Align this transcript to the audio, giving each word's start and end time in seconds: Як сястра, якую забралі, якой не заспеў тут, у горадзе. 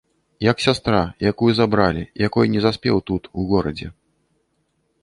Як 0.43 0.63
сястра, 0.65 1.01
якую 1.31 1.51
забралі, 1.59 2.03
якой 2.27 2.45
не 2.55 2.65
заспеў 2.67 2.97
тут, 3.13 3.23
у 3.41 3.51
горадзе. 3.55 3.87